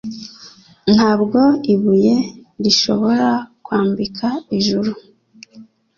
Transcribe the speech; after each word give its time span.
Ntabwo 0.93 1.39
ibuye 1.73 2.15
rishobora 2.63 3.29
kwambika 3.65 4.27
ijuru 4.57 4.91